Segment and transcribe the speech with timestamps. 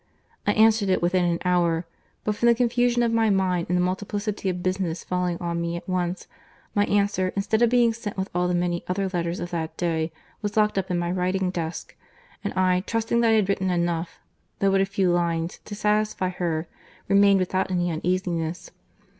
[0.47, 1.85] I answered it within an hour;
[2.23, 5.77] but from the confusion of my mind, and the multiplicity of business falling on me
[5.77, 6.25] at once,
[6.73, 10.11] my answer, instead of being sent with all the many other letters of that day,
[10.41, 11.95] was locked up in my writing desk;
[12.43, 14.19] and I, trusting that I had written enough,
[14.57, 16.67] though but a few lines, to satisfy her,
[17.07, 18.71] remained without any uneasiness.